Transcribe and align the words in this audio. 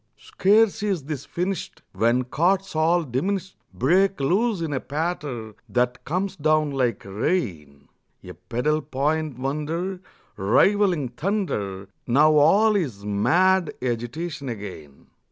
Scarce 0.17 0.81
is 0.81 1.03
this 1.03 1.25
finished 1.27 1.83
When 1.93 2.23
chords 2.23 2.75
all 2.75 3.03
diminished 3.03 3.55
Break 3.71 4.19
loose 4.19 4.59
in 4.61 4.73
a 4.73 4.79
patter 4.79 5.53
that 5.69 6.03
comes 6.05 6.35
down 6.35 6.71
like 6.71 7.05
rain, 7.05 7.87
A 8.23 8.33
pedal 8.33 8.81
point 8.81 9.37
wonder 9.37 9.99
Rivaling 10.37 11.09
thunder. 11.09 11.87
Now 12.07 12.33
all 12.33 12.75
is 12.75 13.05
mad 13.05 13.75
agitation 13.79 14.49
again. 14.49 15.09